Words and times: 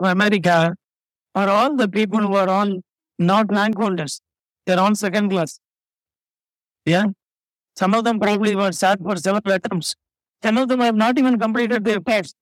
America 0.00 0.74
are 1.34 1.48
all 1.48 1.76
the 1.76 1.88
people 1.88 2.20
who 2.20 2.34
are 2.34 2.48
all 2.48 2.80
not 3.18 3.50
rank 3.50 3.76
holders. 3.78 4.20
They're 4.66 4.80
all 4.80 4.94
second 4.94 5.30
class. 5.30 5.60
Yeah. 6.84 7.06
Some 7.76 7.94
of 7.94 8.04
them 8.04 8.18
probably 8.18 8.56
were 8.56 8.72
sat 8.72 8.98
for 9.00 9.16
several 9.16 9.52
attempts. 9.52 9.94
Some 10.42 10.58
of 10.58 10.68
them 10.68 10.80
have 10.80 10.94
not 10.94 11.18
even 11.18 11.38
completed 11.38 11.84
their 11.84 12.00
tests. 12.00 12.34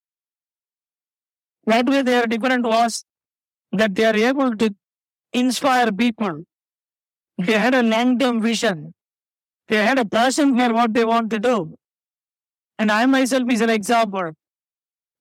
What 1.64 1.88
way 1.88 2.02
they 2.02 2.16
are 2.16 2.26
different 2.26 2.64
was 2.64 3.04
that 3.72 3.94
they 3.94 4.04
are 4.04 4.16
able 4.16 4.56
to 4.56 4.74
inspire 5.32 5.92
people. 5.92 6.44
They 7.36 7.58
had 7.58 7.74
a 7.74 7.82
long 7.82 8.18
term 8.18 8.40
vision. 8.40 8.94
They 9.68 9.84
had 9.84 9.98
a 9.98 10.04
passion 10.04 10.56
for 10.56 10.72
what 10.72 10.94
they 10.94 11.04
want 11.04 11.30
to 11.30 11.38
do. 11.38 11.74
And 12.78 12.90
I 12.90 13.04
myself 13.06 13.50
is 13.50 13.60
an 13.60 13.70
example. 13.70 14.32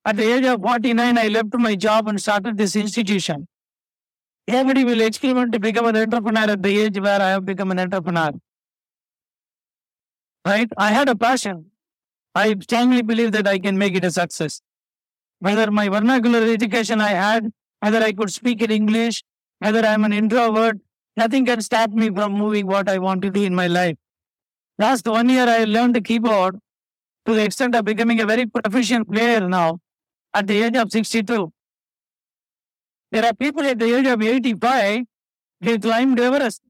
At 0.04 0.16
the 0.16 0.32
age 0.32 0.44
of 0.44 0.62
49, 0.62 1.18
I 1.18 1.28
left 1.28 1.54
my 1.54 1.74
job 1.74 2.08
and 2.08 2.20
started 2.20 2.56
this 2.56 2.76
institution. 2.76 3.46
Everybody 4.46 4.84
will 4.84 5.00
experiment 5.02 5.52
to 5.52 5.60
become 5.60 5.86
an 5.86 5.96
entrepreneur 5.96 6.50
at 6.52 6.62
the 6.62 6.80
age 6.80 6.98
where 6.98 7.20
I 7.20 7.30
have 7.30 7.44
become 7.44 7.70
an 7.70 7.78
entrepreneur. 7.78 8.32
Right? 10.46 10.70
I 10.78 10.92
had 10.92 11.08
a 11.08 11.16
passion. 11.16 11.66
I 12.34 12.56
strongly 12.60 13.02
believe 13.02 13.32
that 13.32 13.46
I 13.46 13.58
can 13.58 13.76
make 13.76 13.94
it 13.94 14.04
a 14.04 14.10
success. 14.10 14.62
Whether 15.40 15.70
my 15.70 15.88
vernacular 15.88 16.42
education 16.42 17.00
I 17.00 17.10
had, 17.10 17.52
whether 17.80 18.02
I 18.02 18.12
could 18.12 18.32
speak 18.32 18.62
in 18.62 18.70
English, 18.70 19.22
whether 19.58 19.84
I'm 19.84 20.04
an 20.04 20.12
introvert, 20.12 20.78
nothing 21.16 21.44
can 21.44 21.60
stop 21.60 21.90
me 21.90 22.08
from 22.10 22.32
moving 22.32 22.66
what 22.66 22.88
I 22.88 22.98
want 22.98 23.22
to 23.22 23.30
do 23.30 23.42
in 23.42 23.54
my 23.54 23.66
life. 23.66 23.96
Last 24.78 25.06
one 25.06 25.28
year, 25.28 25.46
I 25.46 25.64
learned 25.64 25.96
the 25.96 26.00
keyboard 26.00 26.58
to 27.26 27.34
the 27.34 27.44
extent 27.44 27.74
of 27.74 27.84
becoming 27.84 28.20
a 28.20 28.26
very 28.26 28.46
proficient 28.46 29.12
player 29.12 29.46
now 29.46 29.80
at 30.34 30.46
the 30.46 30.62
age 30.62 30.76
of 30.76 30.90
62. 30.92 31.52
There 33.10 33.24
are 33.24 33.34
people 33.34 33.64
at 33.64 33.78
the 33.78 33.96
age 33.96 34.06
of 34.06 34.22
85, 34.22 35.04
they 35.60 35.78
climbed 35.78 36.20
Everest. 36.20 36.62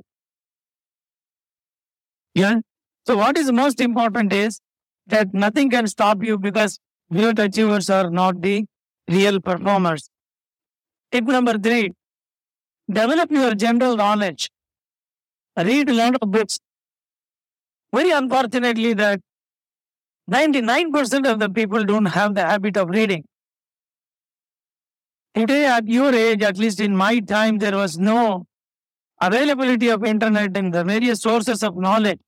Yeah. 2.34 2.60
So 3.06 3.16
what 3.16 3.36
is 3.36 3.50
most 3.50 3.80
important 3.80 4.33
is 4.33 4.60
that 5.06 5.34
nothing 5.34 5.70
can 5.70 5.86
stop 5.86 6.22
you 6.22 6.38
because 6.38 6.78
great 7.12 7.38
achievers 7.38 7.91
are 7.91 8.10
not 8.10 8.42
the 8.42 8.66
real 9.08 9.41
performers. 9.41 10.08
Tip 11.11 11.24
number 11.24 11.58
three, 11.58 11.92
develop 12.90 13.30
your 13.30 13.55
general 13.55 13.96
knowledge. 13.96 14.50
Read 15.56 15.88
a 15.90 15.94
lot 15.94 16.16
of 16.20 16.30
books. 16.30 16.58
Very 17.92 18.11
unfortunately 18.11 18.92
that 18.94 19.20
99% 20.30 21.30
of 21.30 21.38
the 21.40 21.48
people 21.48 21.84
don't 21.84 22.05
have 22.05 22.34
the 22.34 22.44
habit 22.44 22.77
of 22.77 22.90
reading. 22.90 23.24
Today, 25.39 25.67
at 25.67 25.86
your 25.86 26.12
age, 26.12 26.42
at 26.42 26.58
least 26.58 26.81
in 26.81 26.97
my 26.97 27.20
time, 27.20 27.58
there 27.58 27.77
was 27.77 27.97
no 27.97 28.47
availability 29.20 29.89
of 29.89 30.05
internet 30.05 30.56
and 30.56 30.75
the 30.75 30.83
various 30.83 31.20
sources 31.20 31.62
of 31.62 31.77
knowledge. 31.77 32.19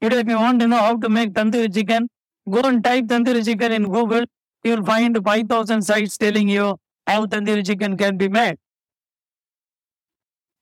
Today, 0.00 0.18
if 0.18 0.28
you 0.28 0.36
want 0.36 0.58
to 0.58 0.66
know 0.66 0.78
how 0.78 0.96
to 0.96 1.08
make 1.08 1.32
tandoori 1.32 1.72
chicken, 1.72 2.08
go 2.50 2.62
and 2.62 2.82
type 2.82 3.04
tandoori 3.04 3.44
chicken 3.44 3.70
in 3.70 3.84
Google. 3.84 4.24
You'll 4.64 4.84
find 4.84 5.16
5,000 5.24 5.82
sites 5.82 6.18
telling 6.18 6.48
you 6.48 6.76
how 7.06 7.26
tandoori 7.26 7.64
chicken 7.64 7.96
can 7.96 8.16
be 8.16 8.28
made. 8.28 8.56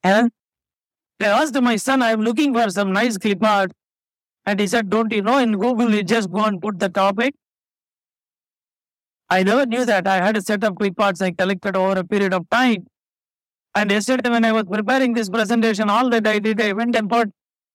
And 0.02 0.30
I 1.22 1.24
asked 1.24 1.58
my 1.58 1.76
son, 1.76 2.02
I'm 2.02 2.20
looking 2.20 2.52
for 2.52 2.68
some 2.68 2.92
nice 2.92 3.16
clip 3.16 3.42
art. 3.42 3.72
And 4.44 4.60
he 4.60 4.66
said, 4.66 4.90
Don't 4.90 5.10
you 5.10 5.22
know, 5.22 5.38
in 5.38 5.52
Google, 5.52 5.94
you 5.94 6.02
just 6.02 6.30
go 6.30 6.44
and 6.44 6.60
put 6.60 6.78
the 6.80 6.90
topic. 6.90 7.34
I 9.32 9.42
never 9.42 9.64
knew 9.64 9.84
that. 9.86 10.06
I 10.06 10.16
had 10.24 10.36
a 10.36 10.42
set 10.42 10.62
of 10.62 10.76
clip 10.76 11.00
arts 11.00 11.22
I 11.22 11.30
collected 11.30 11.74
over 11.74 11.98
a 11.98 12.04
period 12.04 12.34
of 12.34 12.48
time. 12.50 12.86
And 13.74 13.90
yesterday, 13.90 14.28
when 14.28 14.44
I 14.44 14.52
was 14.52 14.64
preparing 14.64 15.14
this 15.14 15.30
presentation, 15.30 15.88
all 15.88 16.10
that 16.10 16.26
I 16.26 16.38
did, 16.38 16.60
I 16.60 16.72
went 16.74 16.94
and 16.96 17.08
put 17.08 17.30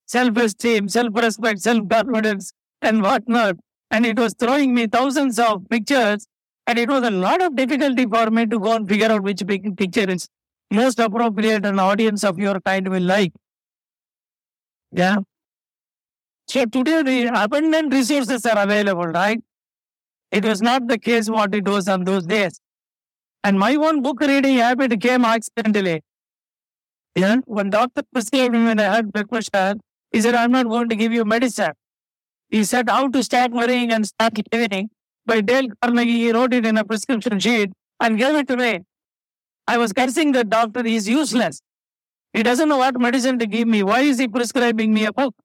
self 0.06 0.38
esteem, 0.38 0.88
self 0.88 1.16
respect, 1.16 1.60
self 1.62 1.90
confidence, 1.90 2.54
and 2.84 3.02
whatnot. 3.02 3.56
And 3.90 4.06
it 4.06 4.20
was 4.20 4.36
throwing 4.38 4.76
me 4.76 4.86
thousands 4.86 5.40
of 5.40 5.68
pictures. 5.68 6.28
And 6.68 6.78
it 6.78 6.90
was 6.90 7.04
a 7.04 7.10
lot 7.10 7.42
of 7.42 7.56
difficulty 7.56 8.06
for 8.06 8.30
me 8.30 8.46
to 8.46 8.60
go 8.60 8.76
and 8.76 8.88
figure 8.88 9.12
out 9.12 9.24
which 9.24 9.42
picture 9.48 10.10
is 10.12 10.28
most 10.70 11.00
appropriate 11.00 11.66
and 11.66 11.80
audience 11.80 12.24
of 12.24 12.38
your 12.38 12.60
kind 12.62 12.88
will 12.90 13.02
like. 13.16 13.34
Yeah. 14.92 15.18
So 16.48 16.66
today 16.66 17.02
the 17.02 17.44
abundant 17.44 17.94
resources 17.94 18.46
are 18.46 18.62
available, 18.62 19.08
right? 19.08 19.42
It 20.32 20.44
was 20.46 20.62
not 20.62 20.88
the 20.88 20.98
case 20.98 21.30
what 21.30 21.56
it 21.56 21.68
was 21.68 21.88
on 21.88 22.04
those 22.04 22.26
days. 22.26 22.60
And 23.44 23.58
my 23.58 23.76
own 23.76 24.02
book 24.02 24.20
reading 24.20 24.58
habit 24.58 25.00
came 25.00 25.24
accidentally. 25.24 26.02
Yeah. 27.16 27.38
When 27.46 27.70
doctor 27.70 28.04
prescribed 28.14 28.54
me 28.54 28.66
when 28.66 28.80
I 28.80 28.96
had 28.96 29.12
blood 29.12 29.30
pressure, 29.30 29.76
he 30.12 30.22
said, 30.22 30.36
I'm 30.36 30.52
not 30.52 30.68
going 30.68 30.90
to 30.90 30.96
give 30.96 31.14
you 31.14 31.26
medicine. 31.26 31.72
He 32.50 32.64
said 32.64 32.90
how 32.90 33.08
to 33.08 33.24
start 33.24 33.52
worrying 33.52 33.92
and 33.92 34.06
start 34.06 34.34
living. 34.54 34.90
By 35.26 35.42
Dale 35.42 35.68
Carnegie, 35.82 36.20
he 36.20 36.32
wrote 36.32 36.54
it 36.54 36.66
in 36.66 36.78
a 36.78 36.86
prescription 36.86 37.40
sheet 37.40 37.72
and 38.00 38.18
gave 38.18 38.36
it 38.36 38.48
to 38.48 38.58
me. 38.58 38.82
I 39.68 39.78
was 39.78 39.92
cursing 39.92 40.32
the 40.32 40.44
doctor, 40.44 40.84
he's 40.84 41.10
useless. 41.10 41.62
He 42.34 42.44
doesn't 42.44 42.70
know 42.70 42.78
what 42.78 43.00
medicine 43.00 43.40
to 43.40 43.48
give 43.48 43.68
me. 43.68 43.84
Why 43.84 44.02
is 44.02 44.20
he 44.20 44.28
prescribing 44.28 44.94
me 44.94 45.06
a 45.06 45.12
book? 45.12 45.36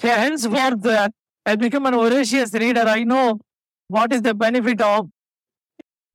Henceforth, 0.00 1.10
I 1.46 1.54
become 1.54 1.86
an 1.86 1.94
voracious 1.94 2.52
reader. 2.52 2.80
I 2.80 3.04
know 3.04 3.38
what 3.86 4.12
is 4.12 4.22
the 4.22 4.34
benefit 4.34 4.80
of 4.82 5.08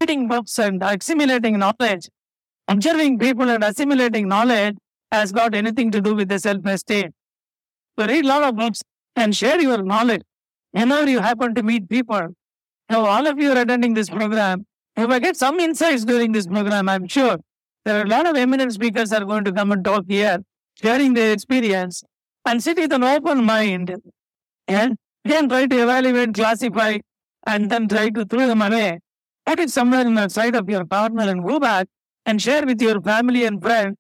reading 0.02 0.28
books 0.28 0.60
and 0.60 0.84
assimilating 0.84 1.58
knowledge. 1.58 2.10
Observing 2.68 3.18
people 3.18 3.50
and 3.50 3.64
assimilating 3.64 4.28
knowledge 4.28 4.76
has 5.12 5.32
got 5.32 5.56
anything 5.56 5.90
to 5.92 6.02
do 6.02 6.16
with 6.16 6.28
the 6.28 6.38
self-esteem. 6.38 7.12
So 7.98 8.08
read 8.08 8.26
a 8.26 8.28
lot 8.28 8.44
of 8.44 8.58
books 8.58 8.82
and 9.16 9.36
share 9.36 9.60
your 9.62 9.82
knowledge. 9.82 10.22
Whenever 10.72 11.10
you 11.10 11.20
happen 11.20 11.56
to 11.56 11.64
meet 11.64 11.90
people, 11.90 12.28
now 12.90 13.06
all 13.06 13.26
of 13.26 13.40
you 13.40 13.52
are 13.52 13.62
attending 13.62 13.94
this 13.94 14.10
program, 14.10 14.66
if 14.98 15.10
I 15.10 15.20
get 15.20 15.38
some 15.38 15.60
insights 15.60 16.04
during 16.04 16.34
this 16.34 16.48
program, 16.48 16.90
I'm 16.90 17.08
sure 17.08 17.38
there 17.86 18.00
are 18.00 18.04
a 18.04 18.08
lot 18.08 18.28
of 18.28 18.36
eminent 18.36 18.74
speakers 18.74 19.14
are 19.14 19.24
going 19.24 19.46
to 19.46 19.54
come 19.54 19.72
and 19.72 19.84
talk 19.84 20.04
here, 20.08 20.40
sharing 20.82 21.14
their 21.14 21.32
experience, 21.32 22.04
and 22.46 22.62
sit 22.62 22.78
with 22.78 22.92
an 22.92 23.04
open 23.04 23.46
mind 23.46 23.96
and 24.68 24.98
then 25.24 25.50
try 25.50 25.66
to 25.68 25.84
evaluate, 25.84 26.34
classify, 26.34 26.98
and 27.46 27.70
then 27.70 27.88
try 27.88 28.10
to 28.10 28.26
throw 28.26 28.48
them 28.48 28.62
away. 28.62 29.00
Put 29.46 29.60
it 29.60 29.70
somewhere 29.70 30.02
in 30.02 30.16
the 30.16 30.30
side 30.30 30.56
of 30.56 30.70
your 30.70 30.86
partner 30.86 31.24
and 31.24 31.44
go 31.44 31.60
back 31.60 31.88
and 32.26 32.42
share 32.42 32.66
with 32.66 32.82
your 32.82 33.02
family 33.02 33.46
and 33.46 33.62
friends. 33.62 33.98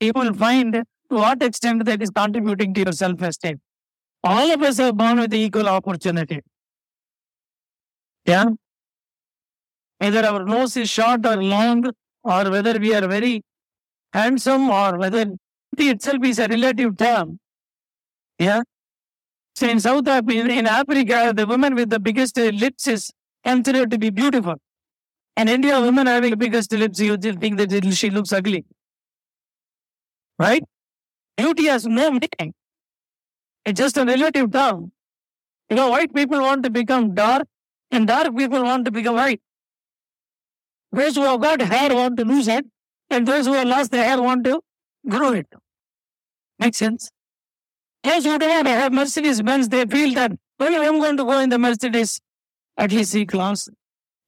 You 0.00 0.12
will 0.14 0.34
find 0.34 0.72
to 0.72 0.84
what 1.08 1.42
extent 1.42 1.84
that 1.84 2.02
is 2.02 2.10
contributing 2.10 2.74
to 2.74 2.84
your 2.84 2.92
self-esteem. 2.92 3.60
All 4.22 4.50
of 4.50 4.62
us 4.62 4.78
are 4.80 4.92
born 4.92 5.18
with 5.20 5.34
equal 5.34 5.68
opportunity. 5.68 6.40
Yeah 8.24 8.46
whether 9.98 10.24
our 10.26 10.44
nose 10.44 10.76
is 10.76 10.90
short 10.90 11.24
or 11.24 11.42
long, 11.42 11.84
or 12.22 12.50
whether 12.50 12.78
we 12.78 12.94
are 12.94 13.06
very 13.06 13.42
handsome, 14.12 14.68
or 14.70 14.98
whether 14.98 15.24
beauty 15.74 15.90
itself 15.90 16.24
is 16.24 16.38
a 16.38 16.48
relative 16.48 16.96
term. 16.96 17.38
Yeah. 18.38 18.62
So 19.56 19.66
in 19.66 19.80
South 19.80 20.06
Africa, 20.06 20.50
in 20.50 20.66
Africa, 20.66 21.32
the 21.34 21.46
woman 21.46 21.74
with 21.74 21.88
the 21.88 21.98
biggest 21.98 22.36
lips 22.36 22.86
is 22.86 23.10
considered 23.42 23.90
to 23.90 23.98
be 23.98 24.10
beautiful. 24.10 24.56
And 25.34 25.48
India, 25.48 25.80
women 25.80 26.06
having 26.06 26.30
the 26.30 26.36
biggest 26.36 26.72
lips, 26.72 27.00
you 27.00 27.16
think 27.16 27.56
that 27.56 27.94
she 27.94 28.10
looks 28.10 28.32
ugly. 28.32 28.66
Right? 30.38 30.62
Beauty 31.38 31.66
has 31.66 31.86
no 31.86 32.10
meaning. 32.10 32.52
It's 33.64 33.78
just 33.78 33.96
a 33.96 34.04
relative 34.04 34.52
term. 34.52 34.92
You 35.70 35.76
know, 35.76 35.88
white 35.88 36.14
people 36.14 36.40
want 36.40 36.62
to 36.64 36.70
become 36.70 37.14
dark, 37.14 37.48
and 37.90 38.06
dark 38.06 38.36
people 38.36 38.62
want 38.62 38.84
to 38.84 38.90
become 38.90 39.16
white. 39.16 39.40
Those 40.92 41.16
who 41.16 41.22
have 41.22 41.40
got 41.40 41.60
hair 41.62 41.94
want 41.94 42.16
to 42.18 42.24
lose 42.24 42.46
it, 42.46 42.66
and 43.10 43.26
those 43.26 43.46
who 43.46 43.54
have 43.54 43.66
lost 43.66 43.90
their 43.90 44.04
hair 44.04 44.20
want 44.20 44.44
to 44.44 44.60
grow 45.08 45.32
it. 45.32 45.46
Makes 46.58 46.76
sense? 46.76 47.10
Those 48.06 48.24
who 48.24 48.38
don't 48.38 48.66
have 48.66 48.92
Mercedes 48.92 49.42
Benz, 49.42 49.68
they 49.68 49.84
feel 49.84 50.14
that, 50.14 50.30
well, 50.60 50.80
I'm 50.80 51.00
going 51.00 51.16
to 51.16 51.24
go 51.24 51.40
in 51.40 51.48
the 51.48 51.58
Mercedes 51.58 52.20
at 52.76 52.92
least 52.92 53.10
C 53.10 53.26
class. 53.26 53.68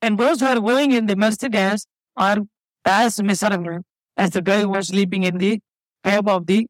And 0.02 0.18
those 0.18 0.40
who 0.40 0.46
are 0.46 0.58
going 0.58 0.90
in 0.90 1.06
the 1.06 1.14
Mercedes 1.14 1.86
are 2.16 2.38
as 2.84 3.22
miserable 3.22 3.78
as 4.16 4.30
the 4.30 4.42
guy 4.42 4.62
who 4.62 4.70
was 4.70 4.88
sleeping 4.88 5.22
in 5.22 5.38
the 5.38 5.60
cab 6.02 6.28
of 6.28 6.46
the 6.46 6.66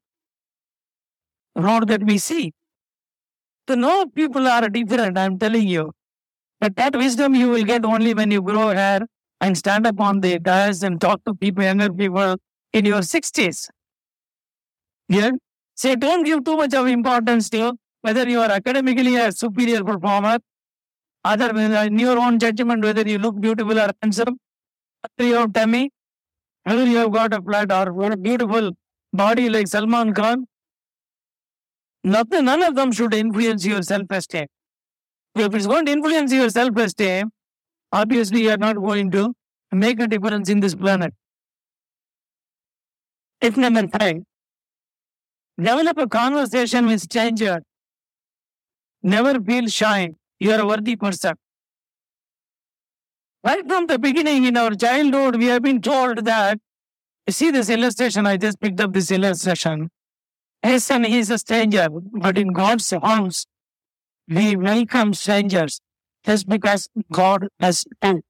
road 1.57 1.89
that 1.89 2.05
we 2.05 2.19
see. 2.19 2.53
So 3.67 3.75
no 3.75 4.05
people 4.07 4.47
are 4.47 4.69
different, 4.69 5.17
I'm 5.17 5.39
telling 5.39 5.67
you. 5.67 5.93
But 6.61 6.77
that 6.77 6.95
wisdom 6.95 7.35
you 7.35 7.49
will 7.49 7.65
get 7.65 7.87
only 7.87 8.13
when 8.13 8.31
you 8.31 8.43
grow 8.43 8.69
hair 8.69 9.07
and 9.41 9.57
stand 9.57 9.87
up 9.87 9.99
on 9.99 10.21
the 10.21 10.39
dais 10.39 10.83
and 10.83 11.01
talk 11.01 11.25
to 11.25 11.35
people, 11.35 11.65
younger 11.65 11.91
people 11.91 12.37
in 12.75 12.85
your 12.85 13.01
60s. 13.01 13.69
Yeah? 15.09 15.31
Say, 15.81 15.95
don't 15.95 16.25
give 16.25 16.45
too 16.45 16.57
much 16.57 16.75
of 16.75 16.89
importance 16.89 17.49
to 17.51 17.73
whether 18.03 18.29
you 18.29 18.41
are 18.41 18.51
academically 18.51 19.15
a 19.15 19.31
superior 19.31 19.85
performer, 19.85 20.39
other 21.25 21.51
in 21.57 21.99
your 22.01 22.19
own 22.19 22.41
judgment, 22.41 22.83
whether 22.83 23.09
you 23.09 23.19
look 23.19 23.41
beautiful 23.41 23.79
or 23.79 23.91
handsome. 24.03 24.39
whether 25.03 25.29
you 25.29 25.49
tummy, 25.49 25.91
whether 26.65 26.85
you 26.85 26.97
have 26.99 27.13
got 27.13 27.33
a 27.35 27.43
flat 27.43 27.73
or 27.73 28.13
a 28.13 28.17
beautiful 28.17 28.73
body 29.13 29.49
like 29.49 29.69
Salman 29.69 30.15
Khan, 30.15 30.47
nothing, 32.05 32.45
none 32.45 32.63
of 32.63 32.75
them 32.75 32.93
should 32.93 33.15
influence 33.15 33.65
your 33.65 33.83
self-esteem. 33.83 34.47
If 35.35 35.55
it's 35.55 35.67
going 35.67 35.87
to 35.87 35.93
influence 35.93 36.33
your 36.33 36.51
self-esteem, 36.51 37.31
obviously 37.93 38.43
you 38.43 38.51
are 38.51 38.59
not 38.59 38.77
going 38.77 39.11
to 39.13 39.33
make 39.73 40.01
a 40.01 40.09
difference 40.09 40.49
in 40.49 40.61
this 40.61 40.75
planet. 40.75 41.15
Tip 43.41 43.57
number 43.57 43.87
five. 43.89 44.28
Develop 45.59 45.99
a 45.99 46.07
conversation 46.07 46.87
with 46.87 47.01
stranger. 47.01 47.61
Never 49.03 49.41
feel 49.41 49.67
shy. 49.67 50.11
You 50.39 50.53
are 50.53 50.61
a 50.61 50.67
worthy 50.67 50.95
person. 50.95 51.35
Right 53.43 53.67
from 53.67 53.87
the 53.87 53.99
beginning 53.99 54.45
in 54.45 54.57
our 54.57 54.75
childhood, 54.75 55.37
we 55.37 55.47
have 55.47 55.63
been 55.63 55.81
told 55.81 56.25
that, 56.25 56.59
see 57.29 57.51
this 57.51 57.71
illustration, 57.71 58.27
I 58.27 58.37
just 58.37 58.61
picked 58.61 58.81
up 58.81 58.93
this 58.93 59.11
illustration. 59.11 59.91
Yes, 60.65 60.91
and 60.91 61.07
he 61.07 61.19
is 61.19 61.31
a 61.31 61.39
stranger, 61.39 61.89
but 61.91 62.39
in 62.39 62.53
God's 62.53 62.91
house, 62.91 63.47
we 64.29 64.55
welcome 64.57 65.15
strangers 65.15 65.81
just 66.25 66.49
because 66.49 66.89
God 67.13 67.49
has 67.59 67.85
done. 68.01 68.23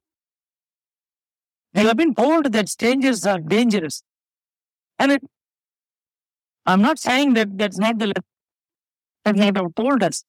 We 1.74 1.82
have 1.82 1.96
been 1.96 2.14
told 2.14 2.52
that 2.52 2.68
strangers 2.68 3.26
are 3.26 3.38
dangerous. 3.38 4.02
And 4.98 5.12
it, 5.12 5.22
I'm 6.68 6.82
not 6.82 6.98
saying 6.98 7.32
that 7.34 7.56
that's 7.56 7.78
not 7.78 7.98
the 7.98 8.12
that 9.24 9.36
they 9.36 9.46
have 9.46 9.74
told 9.74 10.02
us. 10.02 10.22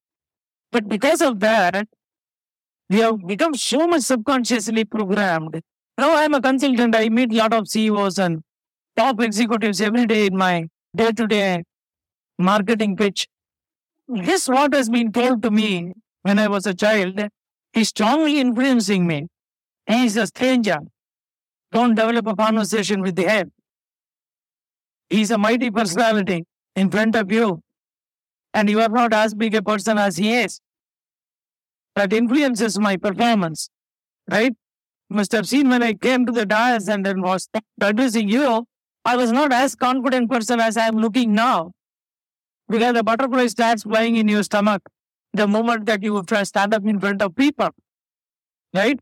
But 0.71 0.88
because 0.88 1.21
of 1.21 1.41
that, 1.41 1.88
we 2.89 3.00
have 3.00 3.27
become 3.27 3.56
so 3.56 3.88
much 3.88 4.03
subconsciously 4.03 4.86
programmed. 4.86 5.59
Now 5.97 6.15
I'm 6.15 6.33
a 6.33 6.41
consultant. 6.41 6.95
I 6.95 7.09
meet 7.09 7.33
a 7.33 7.36
lot 7.36 7.53
of 7.53 7.68
CEOs 7.68 8.19
and 8.19 8.41
top 8.95 9.19
executives 9.19 9.81
every 9.81 10.06
day 10.06 10.27
in 10.27 10.38
my 10.38 10.68
day-to-day 10.95 11.63
marketing 12.38 12.95
pitch. 12.95 13.27
This 14.07 14.47
what 14.47 14.74
has 14.74 14.89
been 14.89 15.12
told 15.12 15.44
to 15.44 15.51
me 15.51 15.91
when 16.21 16.39
I 16.39 16.47
was 16.47 16.65
a 16.65 16.74
child 16.74 17.19
is 17.74 17.89
strongly 17.89 18.39
influencing 18.39 19.06
me. 19.06 19.27
He's 19.88 20.15
a 20.15 20.27
stranger. 20.27 20.80
Don't 21.74 21.95
develop 21.95 22.27
a 22.27 22.36
conversation 22.36 23.01
with 23.01 23.18
the 23.18 23.24
head. 23.24 23.51
He's 25.09 25.31
a 25.31 25.38
mighty 25.38 25.71
personality 25.71 26.45
in 26.75 26.89
front 26.91 27.15
of 27.15 27.31
you. 27.31 27.63
And 28.53 28.69
you 28.69 28.81
are 28.81 28.89
not 28.89 29.13
as 29.13 29.33
big 29.33 29.56
a 29.56 29.61
person 29.61 29.97
as 29.97 30.17
he 30.17 30.33
is. 30.33 30.61
That 31.95 32.13
influences 32.13 32.79
my 32.79 32.97
performance. 32.97 33.69
Right? 34.29 34.56
You 35.09 35.15
must 35.15 35.31
have 35.31 35.47
seen 35.47 35.69
when 35.69 35.81
I 35.81 35.94
came 35.94 36.25
to 36.25 36.31
the 36.31 36.45
dais 36.45 36.88
and 36.88 37.06
then 37.06 37.21
was 37.21 37.50
addressing 37.81 38.29
you, 38.29 38.65
I 39.06 39.15
was 39.15 39.31
not 39.31 39.51
as 39.51 39.75
confident 39.75 40.29
person 40.29 40.59
as 40.59 40.77
I 40.77 40.88
am 40.88 40.97
looking 40.97 41.33
now. 41.33 41.71
Because 42.67 42.94
the 42.94 43.03
butterfly 43.03 43.47
starts 43.47 43.83
flying 43.83 44.15
in 44.17 44.27
your 44.27 44.44
stomach 44.44 44.83
the 45.33 45.47
moment 45.47 45.85
that 45.88 46.03
you 46.03 46.21
try 46.23 46.44
stand 46.44 46.73
up 46.73 46.85
in 46.85 47.00
front 47.00 47.21
of 47.21 47.35
people. 47.35 47.69
Right? 48.73 49.00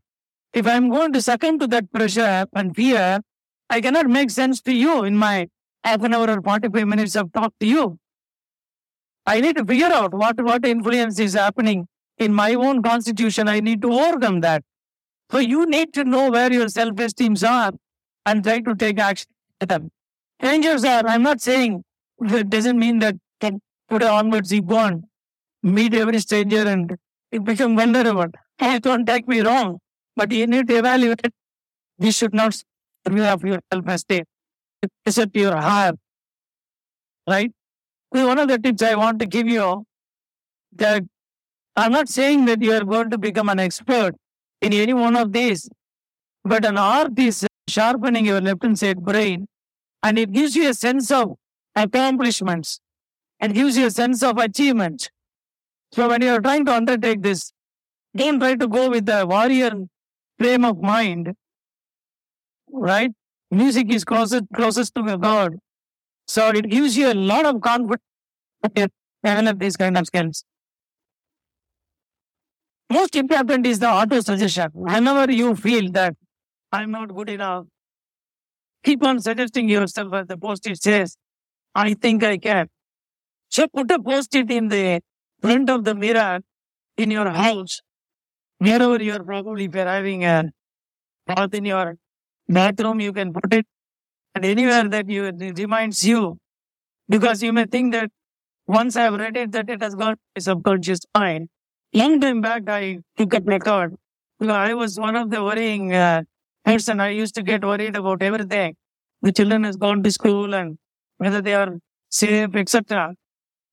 If 0.54 0.66
I'm 0.66 0.88
going 0.88 1.12
to 1.12 1.20
succumb 1.20 1.58
to 1.58 1.66
that 1.68 1.92
pressure 1.92 2.46
and 2.54 2.74
fear, 2.74 3.20
I 3.68 3.82
cannot 3.82 4.06
make 4.06 4.30
sense 4.30 4.62
to 4.62 4.72
you 4.72 5.04
in 5.04 5.16
my 5.16 5.48
half 5.88 6.02
an 6.02 6.14
hour 6.14 6.30
or 6.30 6.42
45 6.42 6.86
minutes 6.86 7.16
of 7.16 7.32
talk 7.32 7.52
to 7.60 7.66
you. 7.66 7.98
I 9.26 9.40
need 9.40 9.56
to 9.56 9.64
figure 9.64 9.92
out 10.00 10.14
what, 10.14 10.40
what 10.48 10.64
influence 10.64 11.18
is 11.18 11.34
happening 11.34 11.86
in 12.16 12.32
my 12.32 12.54
own 12.54 12.82
constitution. 12.82 13.48
I 13.48 13.60
need 13.60 13.82
to 13.82 13.92
overcome 13.92 14.40
that. 14.40 14.62
So 15.30 15.38
you 15.38 15.66
need 15.66 15.92
to 15.94 16.04
know 16.04 16.30
where 16.30 16.52
your 16.52 16.68
self-esteems 16.68 17.44
are 17.44 17.72
and 18.24 18.42
try 18.42 18.60
to 18.60 18.74
take 18.74 18.98
action 18.98 19.30
with 19.60 19.68
them. 19.68 19.90
Strangers 20.40 20.84
are, 20.84 21.06
I'm 21.06 21.22
not 21.22 21.40
saying 21.40 21.84
that 22.20 22.48
doesn't 22.48 22.78
mean 22.78 23.00
that 23.00 23.16
can 23.40 23.60
today 23.90 24.08
onwards 24.08 24.52
you 24.52 24.62
go 24.62 24.78
and 24.78 25.04
meet 25.62 25.94
every 25.94 26.20
stranger 26.20 26.66
and 26.66 26.96
become 27.44 27.76
vulnerable. 27.76 28.28
Don't 28.80 29.06
take 29.06 29.28
me 29.28 29.40
wrong, 29.40 29.78
but 30.16 30.32
you 30.32 30.46
need 30.46 30.68
to 30.68 30.78
evaluate. 30.78 31.20
This 31.98 32.16
should 32.16 32.34
not 32.34 32.54
serve 32.54 33.44
your 33.44 33.60
self-esteem 33.72 34.24
visit 35.04 35.30
your 35.34 35.56
heart. 35.56 35.96
Right? 37.28 37.52
One 38.10 38.38
of 38.38 38.48
the 38.48 38.58
tips 38.58 38.82
I 38.82 38.94
want 38.94 39.18
to 39.20 39.26
give 39.26 39.46
you 39.46 39.84
that 40.76 41.02
I'm 41.76 41.92
not 41.92 42.08
saying 42.08 42.46
that 42.46 42.62
you 42.62 42.72
are 42.72 42.84
going 42.84 43.10
to 43.10 43.18
become 43.18 43.48
an 43.48 43.60
expert 43.60 44.14
in 44.60 44.72
any 44.72 44.94
one 44.94 45.16
of 45.16 45.32
these, 45.32 45.68
but 46.44 46.64
an 46.64 46.78
art 46.78 47.18
is 47.18 47.46
sharpening 47.68 48.26
your 48.26 48.40
left 48.40 48.62
hand 48.62 48.78
side 48.78 49.04
brain 49.04 49.46
and 50.02 50.18
it 50.18 50.32
gives 50.32 50.56
you 50.56 50.68
a 50.68 50.74
sense 50.74 51.10
of 51.10 51.34
accomplishments 51.76 52.80
and 53.40 53.54
gives 53.54 53.76
you 53.76 53.86
a 53.86 53.90
sense 53.90 54.22
of 54.22 54.38
achievement. 54.38 55.10
So 55.92 56.08
when 56.08 56.22
you 56.22 56.30
are 56.30 56.40
trying 56.40 56.64
to 56.66 56.74
undertake 56.74 57.22
this, 57.22 57.52
don't 58.16 58.40
try 58.40 58.54
to 58.56 58.66
go 58.66 58.90
with 58.90 59.06
the 59.06 59.26
warrior 59.26 59.72
frame 60.38 60.64
of 60.64 60.80
mind, 60.80 61.34
right? 62.72 63.12
Music 63.50 63.92
is 63.92 64.04
closest, 64.04 64.44
closest 64.54 64.94
to 64.94 65.16
God. 65.16 65.56
So 66.26 66.48
it 66.50 66.68
gives 66.68 66.96
you 66.96 67.10
a 67.10 67.14
lot 67.14 67.46
of 67.46 67.60
confidence 67.60 68.02
to 68.62 68.90
develop 69.24 69.58
these 69.58 69.76
kind 69.76 69.96
of 69.96 70.06
skills. 70.06 70.44
Most 72.90 73.16
important 73.16 73.66
is 73.66 73.78
the 73.78 73.88
auto 73.88 74.20
suggestion. 74.20 74.70
Whenever 74.72 75.32
you 75.32 75.54
feel 75.54 75.90
that 75.92 76.14
I'm 76.72 76.90
not 76.90 77.14
good 77.14 77.30
enough, 77.30 77.66
keep 78.84 79.02
on 79.04 79.20
suggesting 79.20 79.68
yourself 79.68 80.12
as 80.12 80.26
the 80.26 80.36
post-it 80.36 80.82
says, 80.82 81.16
I 81.74 81.94
think 81.94 82.22
I 82.24 82.38
can. 82.38 82.68
So 83.50 83.66
put 83.68 83.90
a 83.90 83.98
post-it 83.98 84.50
in 84.50 84.68
the 84.68 85.00
front 85.40 85.70
of 85.70 85.84
the 85.84 85.94
mirror 85.94 86.40
in 86.96 87.10
your 87.10 87.30
house, 87.30 87.80
wherever 88.58 89.02
you're 89.02 89.22
probably 89.22 89.68
arriving 89.68 90.24
at, 90.24 90.46
or 91.34 91.48
in 91.52 91.64
your 91.64 91.94
bathroom, 92.48 93.00
you 93.00 93.12
can 93.12 93.32
put 93.32 93.52
it, 93.52 93.66
and 94.34 94.44
anywhere 94.44 94.88
that 94.88 95.08
you 95.08 95.32
reminds 95.56 96.04
you, 96.06 96.38
because 97.08 97.42
you 97.42 97.52
may 97.52 97.66
think 97.66 97.92
that 97.92 98.10
once 98.66 98.96
I've 98.96 99.14
read 99.14 99.36
it, 99.36 99.52
that 99.52 99.70
it 99.70 99.82
has 99.82 99.94
got 99.94 100.18
a 100.36 100.40
subconscious 100.40 101.00
mind. 101.16 101.48
Long 101.94 102.20
time 102.20 102.40
back, 102.40 102.68
I 102.68 102.98
took 103.16 103.34
a 103.34 103.40
record. 103.40 103.96
Because 104.38 104.54
I 104.54 104.74
was 104.74 104.98
one 105.00 105.16
of 105.16 105.30
the 105.30 105.42
worrying 105.42 105.94
uh, 105.94 106.22
person. 106.64 107.00
I 107.00 107.10
used 107.10 107.34
to 107.36 107.42
get 107.42 107.64
worried 107.64 107.96
about 107.96 108.22
everything. 108.22 108.76
The 109.22 109.32
children 109.32 109.64
has 109.64 109.76
gone 109.76 110.02
to 110.02 110.10
school 110.12 110.54
and 110.54 110.78
whether 111.16 111.40
they 111.42 111.54
are 111.54 111.78
safe, 112.10 112.54
etc. 112.54 113.14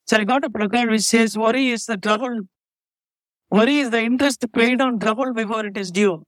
So 0.08 0.18
I 0.18 0.24
got 0.24 0.44
a 0.46 0.50
placard 0.50 0.90
which 0.90 1.02
says, 1.02 1.38
"Worry 1.38 1.70
is 1.70 1.86
the 1.86 1.98
trouble. 1.98 2.40
Worry 3.50 3.78
is 3.80 3.90
the 3.90 4.02
interest 4.02 4.46
paid 4.54 4.82
on 4.82 5.00
trouble 5.00 5.34
before 5.34 5.66
it 5.66 5.78
is 5.78 5.92
due." 5.92 6.24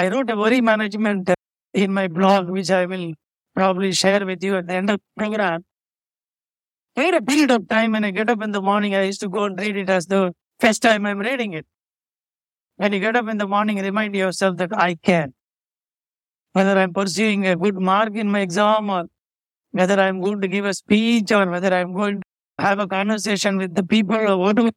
I 0.00 0.08
wrote 0.10 0.30
a 0.30 0.36
worry 0.36 0.60
management 0.60 1.28
in 1.74 1.92
my 1.92 2.06
blog, 2.06 2.48
which 2.48 2.70
I 2.70 2.86
will 2.86 3.14
probably 3.56 3.90
share 3.90 4.24
with 4.24 4.44
you 4.44 4.54
at 4.56 4.68
the 4.68 4.74
end 4.74 4.90
of 4.90 5.00
the 5.00 5.20
program. 5.20 5.64
I 6.96 7.02
had 7.06 7.14
a 7.14 7.22
period 7.22 7.50
of 7.50 7.68
time 7.68 7.90
when 7.92 8.04
I 8.04 8.12
get 8.12 8.30
up 8.30 8.40
in 8.40 8.52
the 8.52 8.62
morning, 8.62 8.94
I 8.94 9.02
used 9.02 9.20
to 9.22 9.28
go 9.28 9.42
and 9.46 9.58
read 9.58 9.76
it 9.76 9.90
as 9.90 10.06
the 10.06 10.32
first 10.60 10.82
time 10.82 11.04
I'm 11.04 11.18
reading 11.18 11.52
it. 11.54 11.66
When 12.76 12.92
you 12.92 13.00
get 13.00 13.16
up 13.16 13.26
in 13.26 13.38
the 13.38 13.48
morning, 13.48 13.78
remind 13.78 14.14
yourself 14.14 14.56
that 14.58 14.70
I 14.72 14.94
can. 14.94 15.34
Whether 16.52 16.78
I'm 16.78 16.92
pursuing 16.92 17.48
a 17.48 17.56
good 17.56 17.74
mark 17.74 18.14
in 18.14 18.30
my 18.30 18.40
exam 18.42 18.90
or 18.90 19.06
whether 19.72 19.98
I'm 19.98 20.20
going 20.20 20.40
to 20.42 20.48
give 20.48 20.64
a 20.64 20.74
speech 20.74 21.32
or 21.32 21.44
whether 21.50 21.74
I'm 21.74 21.92
going 21.92 22.20
to 22.20 22.64
have 22.64 22.78
a 22.78 22.86
conversation 22.86 23.58
with 23.58 23.74
the 23.74 23.82
people 23.82 24.16
or 24.16 24.36
whatever, 24.36 24.70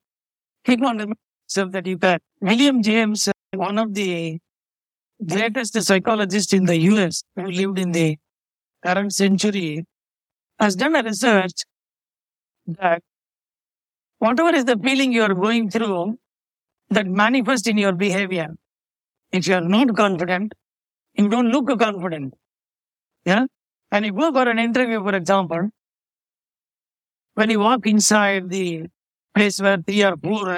keep 0.65 0.81
on 0.81 0.97
yourself 0.97 1.73
that 1.73 1.85
you 1.85 1.99
can. 1.99 2.17
William 2.39 2.81
James, 2.81 3.29
one 3.53 3.77
of 3.77 3.93
the 3.93 4.39
greatest 5.25 5.81
psychologist 5.81 6.53
in 6.53 6.65
the 6.65 6.77
US 6.77 7.23
who 7.35 7.47
lived 7.47 7.79
in 7.79 7.91
the 7.91 8.17
current 8.83 9.13
century, 9.13 9.85
has 10.59 10.75
done 10.75 10.95
a 10.95 11.03
research 11.03 11.63
that 12.67 13.01
whatever 14.19 14.55
is 14.55 14.65
the 14.65 14.77
feeling 14.77 15.11
you 15.11 15.23
are 15.23 15.33
going 15.33 15.69
through, 15.69 16.17
that 16.89 17.07
manifests 17.07 17.67
in 17.67 17.77
your 17.77 17.93
behavior. 17.93 18.49
If 19.31 19.47
you 19.47 19.55
are 19.55 19.61
not 19.61 19.95
confident, 19.95 20.53
you 21.13 21.29
don't 21.29 21.49
look 21.49 21.67
confident. 21.79 22.33
Yeah? 23.25 23.45
And 23.91 24.05
you 24.05 24.13
go 24.13 24.31
for 24.31 24.47
an 24.49 24.59
interview, 24.59 25.01
for 25.01 25.15
example, 25.15 25.69
when 27.35 27.49
you 27.49 27.59
walk 27.59 27.87
inside 27.87 28.49
the 28.49 28.87
place 29.35 29.61
where 29.61 29.77
three 29.77 30.03
or 30.03 30.17
four 30.17 30.49